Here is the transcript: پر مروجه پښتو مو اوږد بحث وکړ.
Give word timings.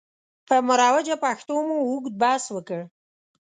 پر 0.47 0.59
مروجه 0.67 1.15
پښتو 1.23 1.55
مو 1.67 1.77
اوږد 1.87 2.13
بحث 2.23 2.45
وکړ. 2.55 2.81